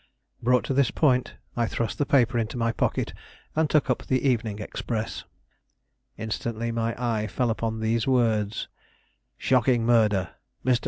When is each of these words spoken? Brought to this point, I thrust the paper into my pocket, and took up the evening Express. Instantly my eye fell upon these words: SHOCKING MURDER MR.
Brought 0.41 0.63
to 0.63 0.73
this 0.73 0.89
point, 0.89 1.35
I 1.55 1.67
thrust 1.67 1.99
the 1.99 2.07
paper 2.07 2.39
into 2.39 2.57
my 2.57 2.71
pocket, 2.71 3.13
and 3.55 3.69
took 3.69 3.87
up 3.87 4.03
the 4.07 4.27
evening 4.27 4.57
Express. 4.57 5.25
Instantly 6.17 6.71
my 6.71 6.95
eye 6.99 7.27
fell 7.27 7.51
upon 7.51 7.81
these 7.81 8.07
words: 8.07 8.67
SHOCKING 9.37 9.85
MURDER 9.85 10.31
MR. 10.65 10.79